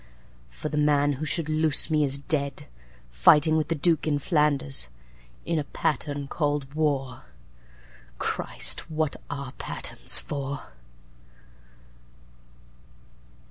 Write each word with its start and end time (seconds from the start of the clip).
For 0.49 0.67
the 0.67 0.79
man 0.79 1.13
who 1.13 1.25
should 1.27 1.47
loose 1.47 1.91
me 1.91 2.03
is 2.03 2.17
dead, 2.17 2.65
Fighting 3.11 3.55
with 3.55 3.67
the 3.67 3.75
Duke 3.75 4.07
in 4.07 4.17
Flanders, 4.17 4.89
In 5.45 5.59
a 5.59 5.63
pattern 5.63 6.27
called 6.27 6.63
a 6.63 6.73
war. 6.75 7.25
Christ! 8.17 8.89
What 8.89 9.15
are 9.29 9.51
patterns 9.59 10.17
for? 10.17 10.69